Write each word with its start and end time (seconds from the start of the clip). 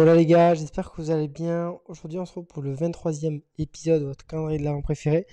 Voilà 0.00 0.14
les 0.14 0.24
gars, 0.24 0.54
j'espère 0.54 0.90
que 0.90 1.02
vous 1.02 1.10
allez 1.10 1.28
bien. 1.28 1.78
Aujourd'hui 1.86 2.18
on 2.18 2.24
se 2.24 2.30
retrouve 2.30 2.46
pour 2.46 2.62
le 2.62 2.74
23e 2.74 3.42
épisode 3.58 4.00
de 4.00 4.06
votre 4.06 4.26
calendrier 4.26 4.58
de 4.58 4.64
l'avant 4.64 4.80
préféré. 4.80 5.26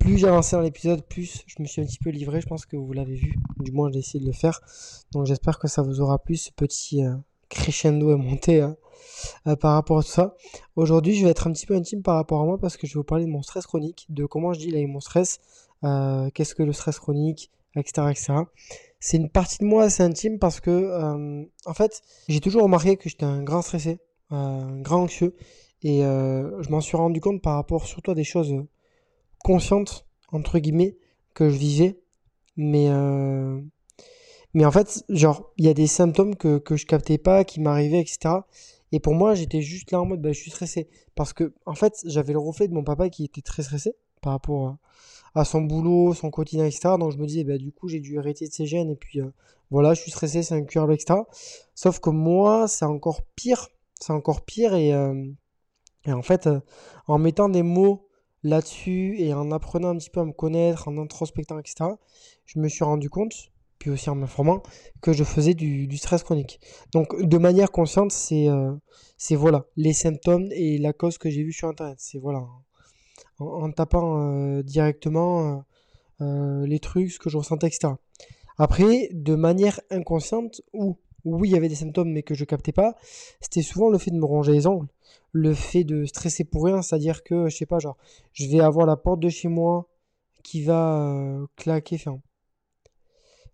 Plus 0.00 0.18
j'ai 0.18 0.26
dans 0.26 0.60
l'épisode, 0.60 1.06
plus 1.06 1.44
je 1.46 1.62
me 1.62 1.68
suis 1.68 1.80
un 1.82 1.84
petit 1.84 2.00
peu 2.00 2.10
livré. 2.10 2.40
Je 2.40 2.48
pense 2.48 2.66
que 2.66 2.76
vous 2.76 2.92
l'avez 2.92 3.14
vu. 3.14 3.38
Du 3.60 3.70
moins 3.70 3.92
j'ai 3.92 4.00
essayé 4.00 4.18
de 4.18 4.26
le 4.26 4.32
faire. 4.32 4.60
Donc 5.12 5.26
j'espère 5.26 5.60
que 5.60 5.68
ça 5.68 5.82
vous 5.82 6.00
aura 6.00 6.18
plu 6.18 6.34
ce 6.34 6.50
petit 6.50 7.04
euh, 7.04 7.14
crescendo 7.48 8.10
et 8.10 8.16
monté 8.16 8.60
hein, 8.60 8.76
euh, 9.46 9.54
par 9.54 9.74
rapport 9.74 9.98
à 9.98 10.02
tout 10.02 10.08
ça. 10.08 10.34
Aujourd'hui 10.74 11.14
je 11.14 11.24
vais 11.24 11.30
être 11.30 11.46
un 11.46 11.52
petit 11.52 11.66
peu 11.66 11.76
intime 11.76 12.02
par 12.02 12.16
rapport 12.16 12.40
à 12.40 12.44
moi 12.44 12.58
parce 12.58 12.76
que 12.76 12.88
je 12.88 12.94
vais 12.94 12.98
vous 12.98 13.04
parler 13.04 13.24
de 13.24 13.30
mon 13.30 13.42
stress 13.42 13.68
chronique, 13.68 14.06
de 14.08 14.26
comment 14.26 14.52
je 14.52 14.58
deal 14.58 14.74
avec 14.74 14.88
mon 14.88 14.98
stress, 14.98 15.38
euh, 15.84 16.28
qu'est-ce 16.34 16.56
que 16.56 16.64
le 16.64 16.72
stress 16.72 16.98
chronique, 16.98 17.52
etc. 17.76 18.02
c'est 18.98 19.16
une 19.16 19.30
partie 19.30 19.58
de 19.58 19.64
moi 19.64 19.84
assez 19.84 20.02
intime 20.02 20.40
parce 20.40 20.58
que, 20.58 21.46
en 21.66 21.74
fait, 21.74 22.02
j'ai 22.26 22.40
toujours 22.40 22.64
remarqué 22.64 22.96
que 22.96 23.08
j'étais 23.08 23.24
un 23.24 23.44
grand 23.44 23.62
stressé, 23.62 24.00
un 24.30 24.80
grand 24.80 25.02
anxieux, 25.02 25.34
et 25.82 26.04
euh, 26.04 26.62
je 26.62 26.70
m'en 26.70 26.80
suis 26.80 26.96
rendu 26.96 27.20
compte 27.20 27.42
par 27.42 27.54
rapport 27.54 27.86
surtout 27.86 28.10
à 28.10 28.14
des 28.14 28.24
choses 28.24 28.54
conscientes, 29.38 30.06
entre 30.32 30.58
guillemets, 30.58 30.96
que 31.34 31.48
je 31.48 31.56
vivais, 31.56 32.00
mais, 32.56 32.88
euh, 32.88 33.60
mais 34.54 34.64
en 34.64 34.72
fait, 34.72 35.04
genre, 35.08 35.52
il 35.56 35.64
y 35.64 35.68
a 35.68 35.74
des 35.74 35.86
symptômes 35.86 36.36
que, 36.36 36.58
que 36.58 36.76
je 36.76 36.86
captais 36.86 37.18
pas, 37.18 37.44
qui 37.44 37.60
m'arrivaient, 37.60 38.00
etc. 38.00 38.40
Et 38.92 39.00
pour 39.00 39.14
moi, 39.14 39.34
j'étais 39.34 39.62
juste 39.62 39.92
là 39.92 40.00
en 40.00 40.06
mode, 40.06 40.20
bah, 40.20 40.32
je 40.32 40.40
suis 40.40 40.50
stressé. 40.50 40.88
Parce 41.14 41.32
que, 41.32 41.52
en 41.66 41.74
fait, 41.74 42.02
j'avais 42.06 42.32
le 42.32 42.38
reflet 42.38 42.68
de 42.68 42.74
mon 42.74 42.84
papa 42.84 43.08
qui 43.08 43.24
était 43.24 43.42
très 43.42 43.62
stressé 43.62 43.94
par 44.22 44.32
rapport 44.32 44.76
à 45.34 45.44
son 45.44 45.60
boulot, 45.60 46.14
son 46.14 46.30
quotidien, 46.30 46.64
etc. 46.64 46.94
Donc 46.98 47.12
je 47.12 47.18
me 47.18 47.26
disais, 47.26 47.44
bah, 47.44 47.58
du 47.58 47.72
coup, 47.72 47.88
j'ai 47.88 48.00
dû 48.00 48.16
hériter 48.16 48.48
de 48.48 48.52
ces 48.52 48.66
gènes, 48.66 48.90
et 48.90 48.96
puis 48.96 49.20
euh, 49.20 49.30
voilà, 49.70 49.94
je 49.94 50.00
suis 50.00 50.10
stressé, 50.10 50.42
c'est 50.42 50.54
incurable, 50.54 50.94
etc. 50.94 51.20
Sauf 51.74 52.00
que 52.00 52.10
moi, 52.10 52.66
c'est 52.68 52.84
encore 52.84 53.22
pire, 53.36 53.68
c'est 54.00 54.12
encore 54.12 54.44
pire, 54.44 54.74
et, 54.74 54.92
euh, 54.92 55.24
et 56.06 56.12
en 56.12 56.22
fait, 56.22 56.46
euh, 56.46 56.60
en 57.06 57.18
mettant 57.18 57.48
des 57.48 57.62
mots 57.62 58.08
là-dessus, 58.42 59.16
et 59.18 59.34
en 59.34 59.50
apprenant 59.50 59.90
un 59.90 59.96
petit 59.96 60.10
peu 60.10 60.20
à 60.20 60.24
me 60.24 60.32
connaître, 60.32 60.88
en 60.88 60.98
introspectant, 60.98 61.58
etc., 61.58 61.90
je 62.46 62.58
me 62.58 62.68
suis 62.68 62.84
rendu 62.84 63.10
compte, 63.10 63.32
puis 63.78 63.90
aussi 63.90 64.10
en 64.10 64.14
m'informant, 64.14 64.62
que 65.00 65.12
je 65.12 65.24
faisais 65.24 65.54
du, 65.54 65.96
stress 65.96 66.22
chronique. 66.22 66.60
Donc 66.92 67.20
de 67.20 67.38
manière 67.38 67.70
consciente, 67.70 68.10
c'est 68.12 68.48
c'est 69.16 69.36
voilà, 69.36 69.66
les 69.76 69.92
symptômes 69.92 70.48
et 70.52 70.78
la 70.78 70.92
cause 70.92 71.18
que 71.18 71.30
j'ai 71.30 71.44
vue 71.44 71.52
sur 71.52 71.68
Internet. 71.68 71.98
C'est 72.00 72.18
voilà 72.18 72.44
en, 73.38 73.70
tapant 73.70 74.20
euh, 74.20 74.62
directement 74.62 75.58
euh, 76.20 76.24
euh, 76.24 76.66
les 76.66 76.80
trucs, 76.80 77.12
ce 77.12 77.18
que 77.18 77.30
je 77.30 77.36
ressentais, 77.36 77.68
etc. 77.68 77.94
Après, 78.56 79.08
de 79.12 79.34
manière 79.34 79.80
inconsciente, 79.90 80.60
ou 80.72 80.98
oui, 81.34 81.48
il 81.48 81.52
y 81.52 81.56
avait 81.56 81.68
des 81.68 81.74
symptômes, 81.74 82.10
mais 82.10 82.22
que 82.22 82.34
je 82.34 82.44
captais 82.44 82.72
pas, 82.72 82.96
c'était 83.40 83.62
souvent 83.62 83.90
le 83.90 83.98
fait 83.98 84.10
de 84.10 84.16
me 84.16 84.24
ronger 84.24 84.52
les 84.52 84.66
ongles, 84.66 84.88
le 85.32 85.54
fait 85.54 85.84
de 85.84 86.04
stresser 86.04 86.44
pour 86.44 86.64
rien, 86.64 86.82
c'est-à-dire 86.82 87.22
que, 87.22 87.48
je 87.48 87.56
sais 87.56 87.66
pas, 87.66 87.78
genre, 87.78 87.96
je 88.32 88.46
vais 88.48 88.60
avoir 88.60 88.86
la 88.86 88.96
porte 88.96 89.20
de 89.20 89.28
chez 89.28 89.48
moi 89.48 89.88
qui 90.42 90.62
va 90.62 91.38
claquer, 91.56 91.96
enfin, 91.96 92.20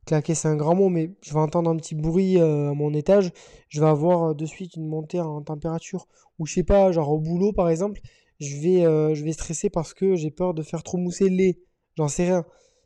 claquer 0.06 0.34
c'est 0.34 0.48
un 0.48 0.56
grand 0.56 0.74
mot, 0.74 0.88
mais 0.88 1.12
je 1.22 1.32
vais 1.32 1.40
entendre 1.40 1.70
un 1.70 1.76
petit 1.76 1.94
bruit 1.94 2.38
à 2.40 2.72
mon 2.74 2.92
étage, 2.94 3.32
je 3.68 3.80
vais 3.80 3.86
avoir 3.86 4.34
de 4.34 4.46
suite 4.46 4.76
une 4.76 4.86
montée 4.86 5.20
en 5.20 5.42
température, 5.42 6.06
ou 6.38 6.46
je 6.46 6.54
sais 6.54 6.64
pas, 6.64 6.92
genre 6.92 7.10
au 7.10 7.18
boulot 7.18 7.52
par 7.52 7.68
exemple, 7.68 8.00
je 8.40 8.56
vais, 8.56 8.84
euh, 8.84 9.14
je 9.14 9.24
vais 9.24 9.32
stresser 9.32 9.70
parce 9.70 9.94
que 9.94 10.16
j'ai 10.16 10.30
peur 10.30 10.54
de 10.54 10.62
faire 10.62 10.82
trop 10.82 10.98
mousser 10.98 11.28
le 11.28 11.36
lait. 11.36 11.58
J'en 11.96 12.08
sais 12.08 12.24
rien. 12.24 12.44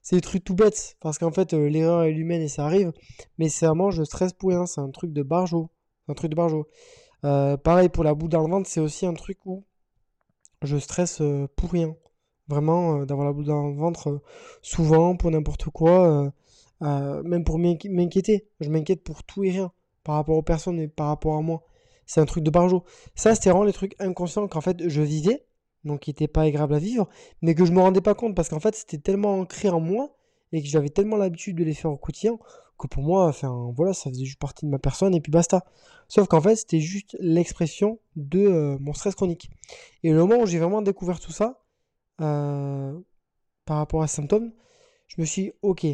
C'est 0.09 0.17
des 0.17 0.23
trucs 0.23 0.43
tout 0.43 0.55
bêtes, 0.55 0.97
parce 1.01 1.19
qu'en 1.19 1.31
fait, 1.31 1.53
euh, 1.53 1.69
l'erreur 1.69 2.05
est 2.05 2.13
humaine 2.13 2.41
et 2.41 2.49
ça 2.49 2.65
arrive. 2.65 2.93
Mais 3.37 3.51
c'est 3.51 3.67
vraiment, 3.67 3.91
je 3.91 4.03
stresse 4.05 4.33
pour 4.33 4.49
rien. 4.49 4.65
C'est 4.65 4.81
un 4.81 4.89
truc 4.89 5.13
de 5.13 5.23
barjo. 5.23 5.69
Un 6.09 6.15
truc 6.15 6.31
de 6.31 6.35
barjo. 6.35 6.67
Euh, 7.25 7.59
pareil 7.59 7.91
pour 7.91 8.05
la 8.05 8.15
boue 8.15 8.27
dans 8.27 8.41
le 8.43 8.51
ventre, 8.51 8.71
c'est 8.71 8.81
aussi 8.81 9.05
un 9.05 9.13
truc 9.13 9.45
où 9.45 9.67
je 10.63 10.79
stresse 10.79 11.21
pour 11.57 11.73
rien. 11.73 11.95
Vraiment, 12.49 13.05
d'avoir 13.05 13.27
la 13.27 13.35
boue 13.35 13.45
dans 13.45 13.69
le 13.69 13.75
ventre 13.75 14.23
souvent, 14.63 15.15
pour 15.15 15.31
n'importe 15.31 15.67
quoi. 15.67 16.33
même 16.81 17.45
pour 17.45 17.59
m'inquiéter. 17.59 18.49
Je 18.61 18.71
m'inquiète 18.71 19.05
pour 19.05 19.25
tout 19.25 19.45
et 19.45 19.51
rien. 19.51 19.73
Par 20.05 20.15
rapport 20.15 20.39
aux 20.39 20.43
personnes 20.43 20.81
et 20.81 20.89
par 20.89 21.09
rapport 21.09 21.37
à 21.37 21.43
moi 21.43 21.65
c'est 22.07 22.23
un 22.23 22.25
truc 22.25 22.43
de 22.43 22.51
barjo. 22.51 22.85
Ça, 23.15 23.35
c'était 23.35 23.51
vraiment 23.51 23.65
les 23.65 23.75
trucs 23.75 23.95
inconscients 24.01 24.49
qu'en 24.49 24.63
fait 24.63 24.89
je 24.89 25.03
vivais, 25.03 25.45
donc 25.85 26.01
qui 26.01 26.11
n'étaient 26.11 26.29
pas 26.29 26.43
agréables 26.43 26.75
à 26.75 26.79
vivre, 26.79 27.09
mais 27.43 27.55
que 27.55 27.65
je 27.65 27.73
me 27.73 27.81
rendais 27.81 28.01
pas 28.01 28.15
compte 28.15 28.35
parce 28.35 28.49
qu'en 28.49 28.61
fait 28.61 28.75
c'était 28.75 28.99
tellement 28.99 29.41
ancré 29.41 29.69
en 29.69 29.81
moi 29.81 30.17
et 30.53 30.63
que 30.63 30.69
j'avais 30.69 30.89
tellement 30.89 31.17
l'habitude 31.17 31.57
de 31.57 31.65
les 31.65 31.75
faire 31.75 31.91
au 31.91 31.97
quotidien 31.97 32.39
que 32.79 32.87
pour 32.87 33.03
moi, 33.03 33.27
enfin 33.27 33.73
voilà, 33.77 33.93
ça 33.93 34.09
faisait 34.09 34.25
juste 34.25 34.39
partie 34.39 34.65
de 34.65 34.71
ma 34.71 34.79
personne 34.79 35.15
et 35.15 35.21
puis 35.21 35.33
basta. 35.33 35.65
Sauf 36.07 36.29
qu'en 36.29 36.41
fait, 36.41 36.57
c'était 36.57 36.81
juste 36.81 37.17
l'expression 37.21 37.99
de 38.17 38.39
euh, 38.39 38.79
mon 38.81 38.95
stress 38.95 39.15
chronique. 39.15 39.51
Et 40.05 40.11
le 40.11 40.19
moment 40.19 40.43
où 40.43 40.47
j'ai 40.47 40.59
vraiment 40.59 40.81
découvert 40.81 41.21
tout 41.21 41.33
ça, 41.33 41.61
euh, 42.21 42.99
par 43.67 43.79
rapport 43.79 44.03
à 44.03 44.07
ces 44.07 44.17
symptômes, 44.17 44.53
je 45.09 45.21
me 45.21 45.27
suis 45.27 45.43
dit, 45.43 45.53
ok, 45.63 45.87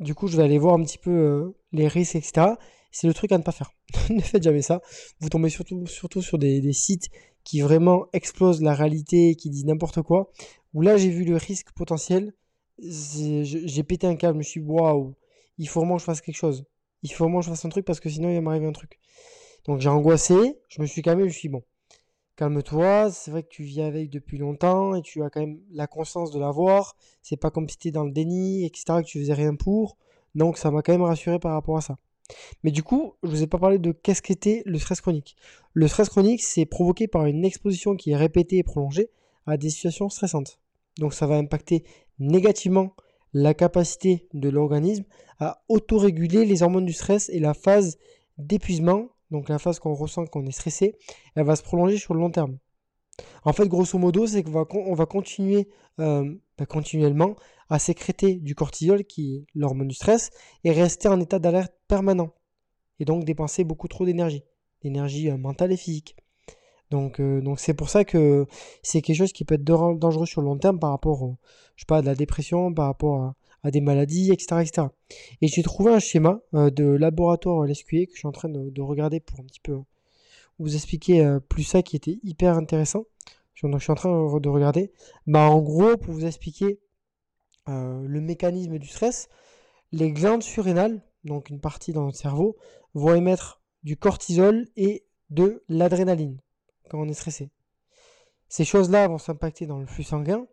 du 0.00 0.14
coup, 0.14 0.26
je 0.26 0.36
vais 0.36 0.42
aller 0.42 0.58
voir 0.58 0.74
un 0.74 0.82
petit 0.82 0.98
peu 0.98 1.10
euh, 1.10 1.56
les 1.72 1.86
risques, 1.86 2.16
etc. 2.16 2.54
C'est 2.90 3.06
le 3.06 3.14
truc 3.14 3.30
à 3.32 3.38
ne 3.38 3.42
pas 3.42 3.52
faire. 3.52 3.70
ne 4.10 4.20
faites 4.20 4.42
jamais 4.42 4.62
ça. 4.62 4.80
Vous 5.20 5.28
tombez 5.28 5.50
surtout, 5.50 5.86
surtout 5.86 6.22
sur 6.22 6.38
des, 6.38 6.72
sites 6.72 7.10
qui 7.44 7.60
vraiment 7.60 8.06
explosent 8.12 8.62
la 8.62 8.74
réalité, 8.74 9.34
qui 9.34 9.50
disent 9.50 9.66
n'importe 9.66 10.02
quoi. 10.02 10.30
Où 10.74 10.82
là, 10.82 10.96
j'ai 10.96 11.10
vu 11.10 11.24
le 11.24 11.36
risque 11.36 11.72
potentiel. 11.72 12.32
J'ai 12.78 13.82
pété 13.82 14.06
un 14.06 14.16
câble. 14.16 14.34
Je 14.34 14.38
me 14.38 14.42
suis 14.42 14.60
dit, 14.60 14.66
waouh, 14.66 15.14
il 15.58 15.68
faut 15.68 15.80
vraiment 15.80 15.96
que 15.96 16.00
je 16.00 16.04
fasse 16.04 16.20
quelque 16.20 16.36
chose. 16.36 16.64
Il 17.02 17.12
faut 17.12 17.24
vraiment 17.24 17.40
que 17.40 17.46
je 17.46 17.50
fasse 17.50 17.64
un 17.64 17.70
truc 17.70 17.84
parce 17.84 18.00
que 18.00 18.08
sinon, 18.08 18.28
il 18.30 18.34
va 18.34 18.40
m'arriver 18.40 18.66
un 18.66 18.72
truc. 18.72 18.98
Donc, 19.66 19.80
j'ai 19.80 19.88
angoissé. 19.88 20.58
Je 20.68 20.80
me 20.80 20.86
suis 20.86 21.02
calmé. 21.02 21.22
Je 21.22 21.28
me 21.28 21.32
suis 21.32 21.48
dit, 21.48 21.52
bon, 21.52 21.62
calme-toi. 22.36 23.10
C'est 23.10 23.30
vrai 23.30 23.42
que 23.42 23.48
tu 23.48 23.62
vis 23.64 23.82
avec 23.82 24.10
depuis 24.10 24.38
longtemps 24.38 24.94
et 24.94 25.02
tu 25.02 25.22
as 25.22 25.30
quand 25.30 25.40
même 25.40 25.60
la 25.72 25.86
conscience 25.86 26.30
de 26.30 26.38
l'avoir. 26.38 26.96
C'est 27.22 27.36
pas 27.36 27.50
comme 27.50 27.68
si 27.68 27.76
tu 27.76 27.88
étais 27.88 27.94
dans 27.94 28.04
le 28.04 28.12
déni, 28.12 28.64
etc., 28.64 28.84
que 29.00 29.06
tu 29.06 29.18
faisais 29.20 29.34
rien 29.34 29.54
pour. 29.54 29.96
Donc, 30.34 30.58
ça 30.58 30.70
m'a 30.70 30.82
quand 30.82 30.92
même 30.92 31.02
rassuré 31.02 31.38
par 31.38 31.52
rapport 31.52 31.76
à 31.76 31.80
ça. 31.80 31.98
Mais 32.62 32.70
du 32.70 32.82
coup, 32.82 33.14
je 33.22 33.28
ne 33.28 33.34
vous 33.34 33.42
ai 33.42 33.46
pas 33.46 33.58
parlé 33.58 33.78
de 33.78 33.92
qu'est-ce 33.92 34.22
qu'était 34.22 34.62
le 34.66 34.78
stress 34.78 35.00
chronique. 35.00 35.36
Le 35.72 35.88
stress 35.88 36.08
chronique, 36.08 36.42
c'est 36.42 36.66
provoqué 36.66 37.08
par 37.08 37.26
une 37.26 37.44
exposition 37.44 37.96
qui 37.96 38.10
est 38.10 38.16
répétée 38.16 38.58
et 38.58 38.62
prolongée 38.62 39.10
à 39.46 39.56
des 39.56 39.70
situations 39.70 40.08
stressantes. 40.08 40.60
Donc 40.98 41.14
ça 41.14 41.26
va 41.26 41.36
impacter 41.36 41.84
négativement 42.18 42.94
la 43.32 43.54
capacité 43.54 44.28
de 44.34 44.48
l'organisme 44.48 45.04
à 45.38 45.62
autoréguler 45.68 46.44
les 46.44 46.62
hormones 46.62 46.84
du 46.84 46.92
stress 46.92 47.28
et 47.30 47.38
la 47.38 47.54
phase 47.54 47.96
d'épuisement, 48.38 49.08
donc 49.30 49.48
la 49.48 49.58
phase 49.58 49.78
qu'on 49.78 49.94
ressent 49.94 50.26
quand 50.26 50.40
on 50.40 50.46
est 50.46 50.52
stressé, 50.52 50.96
elle 51.34 51.44
va 51.44 51.56
se 51.56 51.62
prolonger 51.62 51.96
sur 51.96 52.14
le 52.14 52.20
long 52.20 52.30
terme. 52.30 52.58
En 53.44 53.52
fait, 53.52 53.68
grosso 53.68 53.98
modo, 53.98 54.26
c'est 54.26 54.42
qu'on 54.42 54.50
va, 54.50 54.66
on 54.72 54.94
va 54.94 55.06
continuer 55.06 55.68
euh, 55.98 56.34
bah, 56.58 56.66
continuellement 56.66 57.36
à 57.68 57.78
sécréter 57.78 58.34
du 58.34 58.54
cortisol, 58.54 59.04
qui 59.04 59.36
est 59.36 59.46
l'hormone 59.54 59.88
du 59.88 59.94
stress, 59.94 60.30
et 60.64 60.72
rester 60.72 61.08
en 61.08 61.20
état 61.20 61.38
d'alerte 61.38 61.72
permanent. 61.88 62.34
Et 62.98 63.04
donc 63.04 63.24
dépenser 63.24 63.64
beaucoup 63.64 63.88
trop 63.88 64.04
d'énergie, 64.04 64.44
d'énergie 64.82 65.30
euh, 65.30 65.36
mentale 65.36 65.72
et 65.72 65.76
physique. 65.76 66.16
Donc 66.90 67.20
euh, 67.20 67.40
donc 67.40 67.60
c'est 67.60 67.74
pour 67.74 67.88
ça 67.88 68.04
que 68.04 68.46
c'est 68.82 69.00
quelque 69.00 69.16
chose 69.16 69.32
qui 69.32 69.44
peut 69.44 69.54
être 69.54 69.64
dangereux 69.64 70.26
sur 70.26 70.40
le 70.40 70.46
long 70.46 70.58
terme 70.58 70.78
par 70.78 70.90
rapport, 70.90 71.36
je 71.76 71.82
sais 71.82 71.86
pas, 71.86 71.98
à 71.98 72.02
de 72.02 72.06
la 72.06 72.14
dépression, 72.14 72.72
par 72.74 72.86
rapport 72.86 73.34
à, 73.62 73.70
des 73.70 73.80
maladies, 73.80 74.32
etc., 74.32 74.62
etc. 74.62 74.88
Et 75.42 75.48
j'ai 75.48 75.62
trouvé 75.62 75.92
un 75.92 75.98
schéma 75.98 76.40
de 76.52 76.84
laboratoire 76.84 77.64
LSQA 77.66 78.06
que 78.06 78.12
je 78.14 78.18
suis 78.18 78.28
en 78.28 78.32
train 78.32 78.48
de, 78.48 78.80
regarder 78.80 79.20
pour 79.20 79.38
un 79.40 79.44
petit 79.44 79.60
peu 79.60 79.78
vous 80.60 80.74
expliquer 80.76 81.38
plus 81.48 81.64
ça 81.64 81.82
qui 81.82 81.96
était 81.96 82.18
hyper 82.22 82.56
intéressant. 82.56 83.04
Donc 83.68 83.78
je 83.78 83.84
suis 83.84 83.92
en 83.92 83.96
train 83.96 84.10
de 84.10 84.48
regarder. 84.48 84.92
Bah 85.26 85.50
en 85.50 85.60
gros, 85.60 85.96
pour 85.96 86.14
vous 86.14 86.24
expliquer 86.24 86.80
euh, 87.68 88.02
le 88.06 88.20
mécanisme 88.20 88.78
du 88.78 88.88
stress, 88.88 89.28
les 89.92 90.12
glandes 90.12 90.42
surrénales, 90.42 91.02
donc 91.24 91.50
une 91.50 91.60
partie 91.60 91.92
dans 91.92 92.04
notre 92.04 92.18
cerveau, 92.18 92.56
vont 92.94 93.14
émettre 93.14 93.60
du 93.82 93.96
cortisol 93.96 94.66
et 94.76 95.04
de 95.28 95.62
l'adrénaline 95.68 96.40
quand 96.88 96.98
on 96.98 97.08
est 97.08 97.14
stressé. 97.14 97.50
Ces 98.48 98.64
choses-là 98.64 99.06
vont 99.08 99.18
s'impacter 99.18 99.66
dans 99.66 99.78
le 99.78 99.86
flux 99.86 100.02
sanguin 100.02 100.46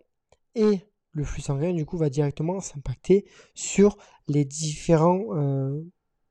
et 0.56 0.82
le 1.12 1.24
flux 1.24 1.42
sanguin 1.42 1.74
du 1.74 1.86
coup 1.86 1.98
va 1.98 2.10
directement 2.10 2.60
s'impacter 2.60 3.26
sur 3.56 3.98
les 4.28 4.46
différentes 4.46 5.26
euh, 5.32 5.82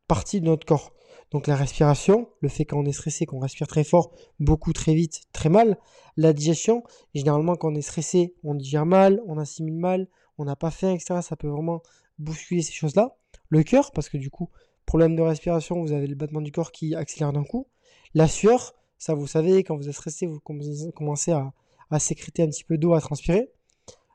parties 0.06 0.40
de 0.40 0.46
notre 0.46 0.66
corps. 0.66 0.92
Donc 1.30 1.46
la 1.46 1.56
respiration, 1.56 2.28
le 2.40 2.48
fait 2.48 2.64
quand 2.64 2.78
on 2.78 2.84
est 2.84 2.92
stressé, 2.92 3.26
qu'on 3.26 3.40
respire 3.40 3.66
très 3.66 3.84
fort, 3.84 4.12
beaucoup 4.38 4.72
très 4.72 4.94
vite, 4.94 5.22
très 5.32 5.48
mal. 5.48 5.78
La 6.16 6.32
digestion, 6.32 6.82
généralement 7.14 7.56
quand 7.56 7.72
on 7.72 7.74
est 7.74 7.82
stressé, 7.82 8.34
on 8.44 8.54
digère 8.54 8.86
mal, 8.86 9.20
on 9.26 9.38
assimile 9.38 9.76
mal, 9.76 10.08
on 10.38 10.44
n'a 10.44 10.56
pas 10.56 10.70
faim, 10.70 10.92
etc. 10.92 11.20
Ça 11.22 11.36
peut 11.36 11.48
vraiment 11.48 11.82
bousculer 12.18 12.62
ces 12.62 12.72
choses-là. 12.72 13.16
Le 13.48 13.62
cœur, 13.62 13.90
parce 13.92 14.08
que 14.08 14.16
du 14.16 14.30
coup, 14.30 14.50
problème 14.86 15.16
de 15.16 15.22
respiration, 15.22 15.80
vous 15.80 15.92
avez 15.92 16.06
le 16.06 16.14
battement 16.14 16.40
du 16.40 16.52
corps 16.52 16.72
qui 16.72 16.94
accélère 16.94 17.32
d'un 17.32 17.44
coup. 17.44 17.66
La 18.14 18.28
sueur, 18.28 18.74
ça 18.98 19.14
vous 19.14 19.26
savez, 19.26 19.64
quand 19.64 19.76
vous 19.76 19.88
êtes 19.88 19.94
stressé, 19.94 20.26
vous 20.26 20.40
commencez 20.40 21.32
à, 21.32 21.52
à 21.90 21.98
sécréter 21.98 22.42
un 22.42 22.48
petit 22.48 22.64
peu 22.64 22.78
d'eau, 22.78 22.94
à 22.94 23.00
transpirer. 23.00 23.50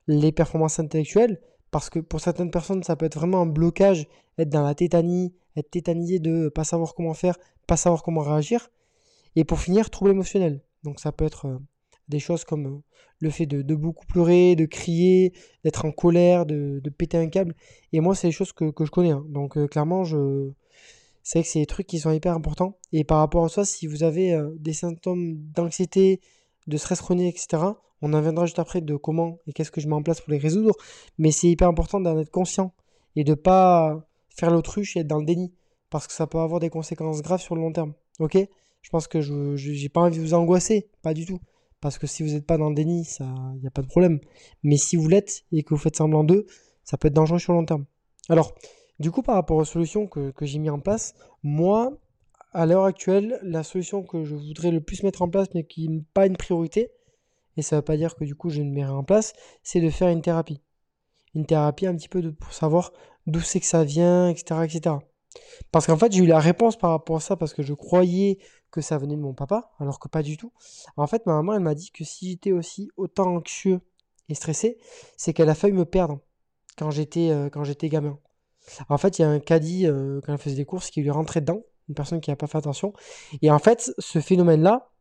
Les 0.07 0.31
performances 0.31 0.79
intellectuelles, 0.79 1.39
parce 1.71 1.89
que 1.89 1.99
pour 1.99 2.19
certaines 2.19 2.51
personnes, 2.51 2.83
ça 2.83 2.95
peut 2.95 3.05
être 3.05 3.17
vraiment 3.17 3.41
un 3.41 3.45
blocage, 3.45 4.07
être 4.37 4.49
dans 4.49 4.63
la 4.63 4.75
tétanie, 4.75 5.33
être 5.57 5.69
tétanisé 5.69 6.19
de 6.19 6.49
pas 6.49 6.63
savoir 6.63 6.93
comment 6.93 7.13
faire, 7.13 7.37
pas 7.67 7.77
savoir 7.77 8.03
comment 8.03 8.21
réagir. 8.21 8.69
Et 9.35 9.43
pour 9.43 9.59
finir, 9.59 9.89
trouble 9.89 10.11
émotionnel. 10.11 10.61
Donc 10.83 10.99
ça 10.99 11.11
peut 11.11 11.25
être 11.25 11.47
euh, 11.47 11.57
des 12.09 12.19
choses 12.19 12.43
comme 12.43 12.65
euh, 12.67 12.83
le 13.19 13.29
fait 13.29 13.45
de, 13.45 13.75
beaucoup 13.75 14.05
pleurer, 14.05 14.55
de 14.55 14.65
crier, 14.65 15.33
d'être 15.63 15.85
en 15.85 15.91
colère, 15.91 16.45
de, 16.45 16.81
péter 16.97 17.17
un 17.17 17.27
câble. 17.27 17.55
Et 17.93 17.99
moi, 17.99 18.15
c'est 18.15 18.27
des 18.27 18.33
choses 18.33 18.51
que, 18.51 18.71
je 18.79 18.91
connais. 18.91 19.11
Hein. 19.11 19.23
Donc 19.29 19.57
euh, 19.57 19.67
clairement, 19.67 20.03
je... 20.03 20.51
c'est 21.23 21.39
vrai 21.39 21.43
que 21.43 21.49
c'est 21.49 21.59
des 21.59 21.65
trucs 21.67 21.87
qui 21.87 21.99
sont 21.99 22.11
hyper 22.11 22.33
importants. 22.33 22.77
Et 22.91 23.03
par 23.03 23.19
rapport 23.19 23.45
à 23.45 23.49
ça, 23.49 23.63
si 23.63 23.87
vous 23.87 24.03
avez 24.03 24.37
des 24.57 24.73
symptômes 24.73 25.37
d'anxiété, 25.55 26.19
de 26.67 26.77
stress 26.77 26.99
chronique, 26.99 27.35
etc., 27.35 27.63
on 28.01 28.13
en 28.13 28.21
viendra 28.21 28.45
juste 28.45 28.59
après 28.59 28.81
de 28.81 28.95
comment 28.95 29.37
et 29.45 29.53
qu'est-ce 29.53 29.71
que 29.71 29.79
je 29.79 29.87
mets 29.87 29.93
en 29.93 30.01
place 30.01 30.21
pour 30.21 30.31
les 30.31 30.39
résoudre. 30.39 30.73
Mais 31.19 31.31
c'est 31.31 31.47
hyper 31.47 31.67
important 31.67 31.99
d'en 31.99 32.17
être 32.19 32.31
conscient 32.31 32.73
et 33.15 33.23
de 33.23 33.35
pas 33.35 34.07
faire 34.35 34.51
l'autruche 34.51 34.95
et 34.95 35.01
être 35.01 35.07
dans 35.07 35.19
le 35.19 35.25
déni. 35.25 35.53
Parce 35.89 36.07
que 36.07 36.13
ça 36.13 36.27
peut 36.27 36.39
avoir 36.39 36.59
des 36.59 36.69
conséquences 36.69 37.21
graves 37.21 37.41
sur 37.41 37.55
le 37.55 37.61
long 37.61 37.71
terme. 37.71 37.93
Ok? 38.19 38.37
Je 38.81 38.89
pense 38.89 39.07
que 39.07 39.21
je 39.21 39.33
n'ai 39.33 39.89
pas 39.89 40.01
envie 40.01 40.17
de 40.17 40.23
vous 40.23 40.33
angoisser. 40.33 40.89
Pas 41.01 41.13
du 41.13 41.25
tout. 41.25 41.39
Parce 41.81 41.97
que 41.97 42.07
si 42.07 42.23
vous 42.23 42.29
n'êtes 42.29 42.45
pas 42.45 42.57
dans 42.57 42.69
le 42.69 42.75
déni, 42.75 43.07
il 43.19 43.59
n'y 43.59 43.67
a 43.67 43.71
pas 43.71 43.81
de 43.81 43.87
problème. 43.87 44.19
Mais 44.63 44.77
si 44.77 44.95
vous 44.95 45.07
l'êtes 45.07 45.43
et 45.51 45.63
que 45.63 45.73
vous 45.73 45.79
faites 45.79 45.95
semblant 45.95 46.23
d'eux, 46.23 46.45
ça 46.83 46.97
peut 46.97 47.07
être 47.07 47.13
dangereux 47.13 47.39
sur 47.39 47.53
le 47.53 47.59
long 47.59 47.65
terme. 47.65 47.85
Alors, 48.29 48.53
du 48.99 49.11
coup, 49.11 49.23
par 49.23 49.35
rapport 49.35 49.57
aux 49.57 49.65
solutions 49.65 50.07
que, 50.07 50.31
que 50.31 50.45
j'ai 50.45 50.59
mis 50.59 50.69
en 50.69 50.79
place, 50.79 51.15
moi, 51.43 51.97
à 52.53 52.65
l'heure 52.65 52.85
actuelle, 52.85 53.39
la 53.41 53.63
solution 53.63 54.03
que 54.03 54.23
je 54.23 54.35
voudrais 54.35 54.71
le 54.71 54.81
plus 54.81 55.03
mettre 55.03 55.21
en 55.21 55.29
place, 55.29 55.47
mais 55.55 55.63
qui 55.63 55.89
n'est 55.89 56.03
pas 56.13 56.27
une 56.27 56.37
priorité, 56.37 56.91
et 57.57 57.61
ça 57.61 57.75
ne 57.75 57.81
veut 57.81 57.85
pas 57.85 57.97
dire 57.97 58.15
que 58.15 58.23
du 58.23 58.35
coup 58.35 58.49
je 58.49 58.61
ne 58.61 58.71
mets 58.71 58.85
rien 58.85 58.93
en 58.93 59.03
place, 59.03 59.33
c'est 59.63 59.81
de 59.81 59.89
faire 59.89 60.09
une 60.09 60.21
thérapie. 60.21 60.61
Une 61.33 61.45
thérapie 61.45 61.87
un 61.87 61.95
petit 61.95 62.09
peu 62.09 62.31
pour 62.33 62.53
savoir 62.53 62.91
d'où 63.27 63.39
c'est 63.39 63.59
que 63.59 63.65
ça 63.65 63.83
vient, 63.83 64.29
etc. 64.29 64.61
etc. 64.63 64.95
Parce 65.71 65.87
qu'en 65.87 65.97
fait, 65.97 66.11
j'ai 66.11 66.23
eu 66.23 66.27
la 66.27 66.39
réponse 66.39 66.77
par 66.77 66.91
rapport 66.91 67.17
à 67.17 67.19
ça 67.19 67.35
parce 67.35 67.53
que 67.53 67.63
je 67.63 67.73
croyais 67.73 68.39
que 68.71 68.81
ça 68.81 68.97
venait 68.97 69.15
de 69.15 69.21
mon 69.21 69.33
papa, 69.33 69.71
alors 69.79 69.99
que 69.99 70.07
pas 70.07 70.23
du 70.23 70.37
tout. 70.37 70.51
En 70.97 71.07
fait, 71.07 71.25
ma 71.25 71.33
maman, 71.33 71.53
elle 71.53 71.61
m'a 71.61 71.75
dit 71.75 71.91
que 71.91 72.03
si 72.03 72.31
j'étais 72.31 72.51
aussi 72.51 72.89
autant 72.97 73.35
anxieux 73.35 73.81
et 74.29 74.35
stressé, 74.35 74.77
c'est 75.17 75.33
qu'elle 75.33 75.49
a 75.49 75.55
failli 75.55 75.73
me 75.73 75.85
perdre 75.85 76.19
quand 76.77 76.91
j'étais 76.91 77.29
euh, 77.31 77.49
quand 77.49 77.63
j'étais 77.63 77.89
gamin. 77.89 78.17
En 78.89 78.97
fait, 78.97 79.19
il 79.19 79.23
y 79.23 79.25
a 79.25 79.29
un 79.29 79.39
caddie 79.39 79.87
euh, 79.87 80.21
quand 80.23 80.33
elle 80.33 80.39
faisait 80.39 80.55
des 80.55 80.65
courses 80.65 80.89
qui 80.89 81.01
lui 81.01 81.09
rentrait 81.09 81.41
dedans, 81.41 81.63
une 81.89 81.95
personne 81.95 82.21
qui 82.21 82.29
n'a 82.29 82.35
pas 82.35 82.47
fait 82.47 82.57
attention. 82.57 82.93
Et 83.41 83.51
en 83.51 83.59
fait, 83.59 83.91
ce 83.97 84.19
phénomène-là, 84.19 84.91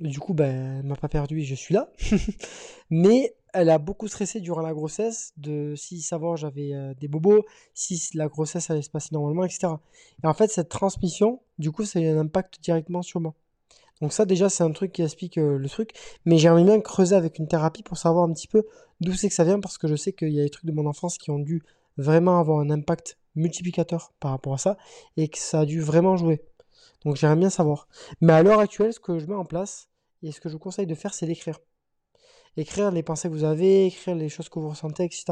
du 0.00 0.18
coup, 0.18 0.34
ben, 0.34 0.78
elle 0.80 0.86
m'a 0.86 0.96
pas 0.96 1.08
perdu 1.08 1.40
et 1.40 1.44
je 1.44 1.54
suis 1.54 1.74
là. 1.74 1.90
Mais 2.90 3.34
elle 3.54 3.70
a 3.70 3.78
beaucoup 3.78 4.08
stressé 4.08 4.40
durant 4.40 4.60
la 4.60 4.74
grossesse 4.74 5.32
de 5.36 5.74
si 5.76 6.02
savoir 6.02 6.36
j'avais 6.36 6.74
euh, 6.74 6.92
des 6.94 7.06
bobos, 7.06 7.44
si 7.72 8.10
la 8.14 8.26
grossesse 8.26 8.68
allait 8.68 8.82
se 8.82 8.90
passer 8.90 9.10
normalement, 9.12 9.44
etc. 9.44 9.68
Et 10.22 10.26
en 10.26 10.34
fait, 10.34 10.48
cette 10.48 10.68
transmission, 10.68 11.40
du 11.58 11.70
coup, 11.70 11.84
ça 11.84 12.00
a 12.00 12.02
un 12.02 12.18
impact 12.18 12.60
directement 12.60 13.02
sur 13.02 13.20
moi. 13.20 13.34
Donc 14.00 14.12
ça, 14.12 14.24
déjà, 14.24 14.48
c'est 14.48 14.64
un 14.64 14.72
truc 14.72 14.90
qui 14.90 15.02
explique 15.02 15.38
euh, 15.38 15.56
le 15.56 15.68
truc. 15.68 15.92
Mais 16.24 16.36
j'aimerais 16.36 16.64
bien 16.64 16.80
creuser 16.80 17.14
avec 17.14 17.38
une 17.38 17.46
thérapie 17.46 17.84
pour 17.84 17.96
savoir 17.96 18.24
un 18.24 18.32
petit 18.32 18.48
peu 18.48 18.66
d'où 19.00 19.12
c'est 19.12 19.28
que 19.28 19.34
ça 19.34 19.44
vient, 19.44 19.60
parce 19.60 19.78
que 19.78 19.86
je 19.86 19.94
sais 19.94 20.12
qu'il 20.12 20.32
y 20.32 20.40
a 20.40 20.42
des 20.42 20.50
trucs 20.50 20.66
de 20.66 20.72
mon 20.72 20.86
enfance 20.86 21.16
qui 21.16 21.30
ont 21.30 21.38
dû 21.38 21.62
vraiment 21.96 22.40
avoir 22.40 22.58
un 22.58 22.70
impact 22.70 23.18
multiplicateur 23.36 24.12
par 24.18 24.32
rapport 24.32 24.54
à 24.54 24.58
ça, 24.58 24.76
et 25.16 25.28
que 25.28 25.38
ça 25.38 25.60
a 25.60 25.64
dû 25.64 25.80
vraiment 25.80 26.16
jouer. 26.16 26.42
Donc 27.04 27.16
j'aimerais 27.16 27.36
bien 27.36 27.50
savoir. 27.50 27.86
Mais 28.20 28.32
à 28.32 28.42
l'heure 28.42 28.58
actuelle, 28.58 28.92
ce 28.92 29.00
que 29.00 29.18
je 29.18 29.26
mets 29.26 29.34
en 29.34 29.44
place, 29.44 29.88
et 30.22 30.32
ce 30.32 30.40
que 30.40 30.48
je 30.48 30.54
vous 30.54 30.60
conseille 30.60 30.86
de 30.86 30.94
faire, 30.94 31.14
c'est 31.14 31.26
d'écrire. 31.26 31.60
Écrire 32.56 32.90
les 32.90 33.02
pensées 33.02 33.28
que 33.28 33.34
vous 33.34 33.44
avez, 33.44 33.86
écrire 33.86 34.14
les 34.14 34.28
choses 34.28 34.48
que 34.48 34.58
vous 34.58 34.68
ressentez, 34.68 35.04
etc. 35.04 35.24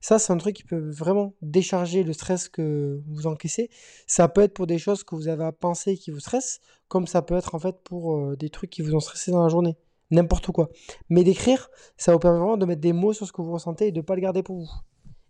Ça, 0.00 0.18
c'est 0.18 0.32
un 0.32 0.36
truc 0.36 0.54
qui 0.54 0.64
peut 0.64 0.90
vraiment 0.90 1.34
décharger 1.42 2.04
le 2.04 2.12
stress 2.12 2.48
que 2.48 3.00
vous 3.08 3.26
encaissez. 3.26 3.68
Ça 4.06 4.28
peut 4.28 4.42
être 4.42 4.54
pour 4.54 4.66
des 4.66 4.78
choses 4.78 5.02
que 5.02 5.14
vous 5.14 5.28
avez 5.28 5.44
à 5.44 5.52
penser 5.52 5.96
qui 5.96 6.10
vous 6.10 6.20
stressent, 6.20 6.60
comme 6.86 7.06
ça 7.06 7.22
peut 7.22 7.36
être 7.36 7.54
en 7.54 7.58
fait 7.58 7.76
pour 7.82 8.16
euh, 8.16 8.36
des 8.36 8.48
trucs 8.48 8.70
qui 8.70 8.82
vous 8.82 8.94
ont 8.94 9.00
stressé 9.00 9.30
dans 9.30 9.42
la 9.42 9.48
journée. 9.48 9.76
N'importe 10.10 10.50
quoi. 10.52 10.70
Mais 11.10 11.24
d'écrire, 11.24 11.68
ça 11.96 12.12
vous 12.12 12.18
permet 12.18 12.38
vraiment 12.38 12.56
de 12.56 12.64
mettre 12.64 12.80
des 12.80 12.92
mots 12.92 13.12
sur 13.12 13.26
ce 13.26 13.32
que 13.32 13.42
vous 13.42 13.52
ressentez 13.52 13.88
et 13.88 13.92
de 13.92 13.98
ne 13.98 14.04
pas 14.04 14.14
le 14.14 14.20
garder 14.20 14.42
pour 14.42 14.56
vous. 14.56 14.70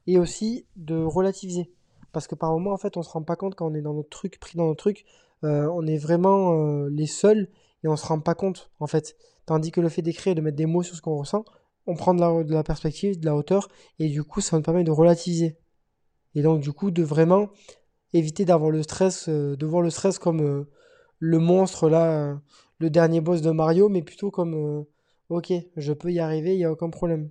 Et 0.06 0.19
aussi 0.19 0.66
de 0.76 1.02
relativiser. 1.02 1.72
Parce 2.12 2.26
que 2.26 2.34
par 2.34 2.52
moments, 2.52 2.72
en 2.72 2.78
fait, 2.78 2.96
on 2.96 3.02
se 3.02 3.10
rend 3.10 3.22
pas 3.22 3.36
compte 3.36 3.54
quand 3.54 3.70
on 3.70 3.75
est 3.75 3.82
dans 3.82 3.94
notre 3.94 4.08
truc, 4.08 4.38
pris 4.38 4.56
dans 4.56 4.66
notre 4.66 4.78
truc, 4.78 5.04
euh, 5.44 5.69
on 5.72 5.86
est 5.86 5.98
vraiment 5.98 6.52
euh, 6.52 6.88
les 6.90 7.06
seuls 7.06 7.48
et 7.84 7.88
on 7.88 7.96
se 7.96 8.06
rend 8.06 8.20
pas 8.20 8.34
compte, 8.34 8.70
en 8.80 8.86
fait. 8.86 9.16
Tandis 9.46 9.70
que 9.70 9.80
le 9.80 9.88
fait 9.88 10.02
d'écrire 10.02 10.32
et 10.32 10.34
de 10.34 10.40
mettre 10.40 10.56
des 10.56 10.66
mots 10.66 10.82
sur 10.82 10.96
ce 10.96 11.02
qu'on 11.02 11.16
ressent, 11.16 11.44
on 11.86 11.94
prend 11.94 12.14
de 12.14 12.52
la, 12.52 12.62
perspective, 12.62 13.19
de 13.19 13.26
la 13.26 13.34
hauteur, 13.34 13.69
et 13.98 14.08
du 14.08 14.22
coup, 14.22 14.40
ça 14.40 14.56
nous 14.56 14.62
permet 14.62 14.84
de 14.84 14.90
relativiser. 14.90 15.56
Et 16.34 16.42
donc, 16.42 16.60
du 16.60 16.72
coup, 16.72 16.90
de 16.90 17.02
vraiment 17.02 17.48
éviter 18.12 18.44
d'avoir 18.44 18.70
le 18.70 18.82
stress, 18.82 19.28
euh, 19.28 19.56
de 19.56 19.66
voir 19.66 19.82
le 19.82 19.90
stress 19.90 20.19
comme 20.19 20.66
le 21.19 21.38
monstre, 21.38 21.88
là, 21.88 22.40
le 22.78 22.90
dernier 22.90 23.20
boss 23.20 23.40
de 23.40 23.50
Mario, 23.50 23.88
mais 23.88 24.02
plutôt 24.02 24.30
comme, 24.30 24.84
ok, 25.28 25.52
je 25.76 25.92
peux 25.92 26.12
y 26.12 26.20
arriver, 26.20 26.54
il 26.54 26.58
n'y 26.58 26.64
a 26.64 26.72
aucun 26.72 26.90
problème. 26.90 27.30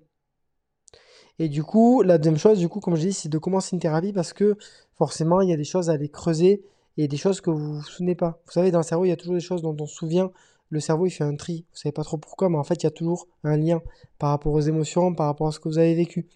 Et 1.39 1.49
du 1.49 1.63
coup, 1.63 2.01
la 2.01 2.17
deuxième 2.17 2.37
chose, 2.37 2.59
du 2.59 2.67
coup, 2.67 2.79
comme 2.79 2.95
je 2.95 3.01
dis, 3.01 3.13
c'est 3.13 3.29
de 3.29 3.37
commencer 3.37 3.75
une 3.75 3.79
thérapie 3.79 4.11
parce 4.11 4.33
que 4.33 4.57
forcément, 4.95 5.41
il 5.41 5.49
y 5.49 5.53
a 5.53 5.57
des 5.57 5.63
choses 5.63 5.89
à 5.89 5.93
aller 5.93 6.09
creuser 6.09 6.63
et 6.97 7.07
des 7.07 7.17
choses 7.17 7.41
que 7.41 7.49
vous 7.49 7.75
vous 7.75 7.83
souvenez 7.83 8.15
pas. 8.15 8.39
Vous 8.45 8.51
savez, 8.51 8.71
dans 8.71 8.79
le 8.79 8.83
cerveau, 8.83 9.05
il 9.05 9.09
y 9.09 9.11
a 9.11 9.15
toujours 9.15 9.35
des 9.35 9.41
choses 9.41 9.61
dont 9.61 9.75
on 9.79 9.85
se 9.85 9.95
souvient. 9.95 10.31
Le 10.69 10.79
cerveau, 10.79 11.05
il 11.05 11.11
fait 11.11 11.23
un 11.23 11.35
tri. 11.35 11.65
Vous 11.71 11.77
savez 11.77 11.93
pas 11.93 12.03
trop 12.03 12.17
pourquoi, 12.17 12.49
mais 12.49 12.57
en 12.57 12.63
fait, 12.63 12.75
il 12.75 12.83
y 12.83 12.87
a 12.87 12.91
toujours 12.91 13.27
un 13.43 13.55
lien 13.55 13.81
par 14.19 14.31
rapport 14.31 14.51
aux 14.51 14.59
émotions, 14.59 15.13
par 15.13 15.27
rapport 15.27 15.47
à 15.47 15.51
ce 15.51 15.59
que 15.59 15.69
vous 15.69 15.77
avez 15.77 15.95
vécu. 15.95 16.27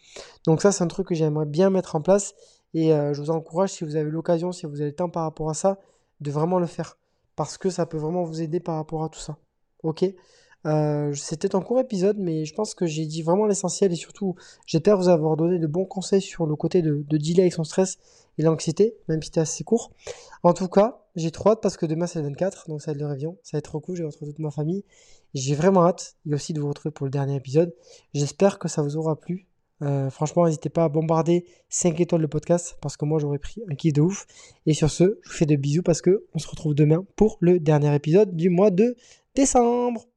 Donc 0.46 0.62
ça, 0.62 0.72
c'est 0.72 0.84
un 0.84 0.88
truc 0.88 1.08
que 1.08 1.16
j'aimerais 1.16 1.46
bien 1.46 1.70
mettre 1.70 1.96
en 1.96 2.02
place. 2.02 2.34
Et 2.74 2.94
euh, 2.94 3.14
je 3.14 3.22
vous 3.22 3.32
encourage, 3.32 3.72
si 3.72 3.84
vous 3.84 3.98
avez 3.98 4.10
l'occasion, 4.10 4.52
si 4.52 4.66
vous 4.66 4.80
avez 4.80 4.92
le 4.92 4.96
temps 4.96 5.10
par 5.10 5.24
rapport 5.24 5.50
à 5.50 5.54
ça, 5.54 5.80
de 6.22 6.32
vraiment 6.32 6.60
le 6.60 6.68
faire. 6.68 6.98
Parce 7.36 7.58
que 7.58 7.70
ça 7.70 7.86
peut 7.86 7.98
vraiment 7.98 8.24
vous 8.24 8.42
aider 8.42 8.60
par 8.60 8.76
rapport 8.76 9.04
à 9.04 9.10
tout 9.10 9.20
ça. 9.20 9.38
Ok? 9.84 10.06
Euh, 10.68 11.14
C'était 11.14 11.56
un 11.56 11.62
court 11.62 11.80
épisode, 11.80 12.18
mais 12.20 12.46
je 12.46 12.54
pense 12.54 12.76
que 12.76 12.86
j'ai 12.86 13.06
dit 13.06 13.24
vraiment 13.24 13.48
l'essentiel 13.48 13.92
et 13.92 13.96
surtout, 13.96 14.36
j'espère 14.66 14.96
vous 14.96 15.10
avoir 15.10 15.36
donné 15.36 15.58
de 15.60 15.68
bons 15.68 15.86
conseils 15.86 16.22
sur 16.22 16.46
le 16.46 16.56
côté 16.56 16.82
de, 16.82 17.04
de 17.08 17.18
dealer 17.18 17.42
avec 17.42 17.54
son 17.54 17.64
stress 17.64 17.98
et 18.38 18.44
l'anxiété, 18.44 18.96
même 19.08 19.22
si 19.22 19.28
c'était 19.28 19.42
assez 19.42 19.64
court. 19.64 19.92
En 20.44 20.54
tout 20.54 20.68
cas, 20.68 21.06
j'ai 21.16 21.32
trop 21.32 21.52
hâte 21.52 21.62
parce 21.62 21.78
que 21.78 21.86
demain 21.86 22.08
c'est 22.08 22.20
le 22.20 22.26
24, 22.26 22.70
donc 22.70 22.82
ça 22.82 22.92
va 22.92 22.96
être 22.96 23.02
le 23.02 23.08
réveillon, 23.08 23.38
ça 23.44 23.58
va 23.58 23.60
être 23.60 23.66
trop 23.66 23.80
cool, 23.80 23.96
je 23.96 24.04
vais 24.04 24.08
retrouver 24.08 24.32
toute 24.32 24.40
ma 24.40 24.52
famille. 24.52 24.84
J'ai 25.34 25.56
vraiment 25.56 25.86
hâte, 25.86 26.16
et 26.30 26.34
aussi 26.34 26.54
de 26.54 26.60
vous 26.60 26.68
retrouver 26.68 26.92
pour 26.92 27.06
le 27.06 27.12
dernier 27.12 27.36
épisode. 27.36 27.74
J'espère 28.14 28.60
que 28.60 28.68
ça 28.68 28.82
vous 28.82 28.98
aura 28.98 29.16
plu. 29.16 29.48
Euh, 29.82 30.10
franchement, 30.10 30.46
n'hésitez 30.46 30.70
pas 30.70 30.84
à 30.84 30.90
bombarder 30.90 31.46
5 31.70 32.00
étoiles 32.00 32.22
le 32.22 32.28
podcast 32.28 32.78
parce 32.82 32.98
que 32.98 33.06
moi 33.06 33.20
j'aurais 33.20 33.40
pris 33.40 33.64
un 33.70 33.76
kiff 33.76 33.94
de 33.94 34.02
ouf. 34.02 34.28
Et 34.66 34.74
sur 34.74 34.92
ce, 34.92 35.20
je 35.24 35.30
vous 35.30 35.36
fais 35.36 35.46
de 35.46 35.56
bisous 35.56 35.84
parce 35.84 36.02
que 36.02 36.26
on 36.36 36.40
se 36.40 36.48
retrouve 36.48 36.76
demain 36.76 37.06
pour 37.16 37.38
le 37.40 37.60
dernier 37.60 37.94
épisode 37.96 38.36
du 38.36 38.50
mois 38.50 38.70
de 38.70 38.96
décembre. 39.36 40.11